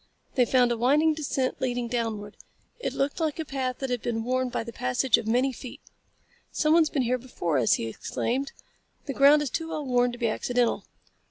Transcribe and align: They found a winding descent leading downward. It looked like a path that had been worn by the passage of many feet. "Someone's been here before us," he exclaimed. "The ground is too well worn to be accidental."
They 0.33 0.45
found 0.45 0.71
a 0.71 0.77
winding 0.77 1.13
descent 1.13 1.61
leading 1.61 1.87
downward. 1.87 2.35
It 2.79 2.91
looked 2.91 3.19
like 3.19 3.37
a 3.37 3.45
path 3.45 3.77
that 3.77 3.91
had 3.91 4.01
been 4.01 4.23
worn 4.23 4.49
by 4.49 4.63
the 4.63 4.73
passage 4.73 5.19
of 5.19 5.27
many 5.27 5.53
feet. 5.53 5.79
"Someone's 6.51 6.89
been 6.89 7.03
here 7.03 7.19
before 7.19 7.59
us," 7.59 7.73
he 7.73 7.85
exclaimed. 7.85 8.51
"The 9.05 9.13
ground 9.13 9.43
is 9.43 9.51
too 9.51 9.69
well 9.69 9.85
worn 9.85 10.11
to 10.11 10.17
be 10.17 10.27
accidental." 10.27 10.85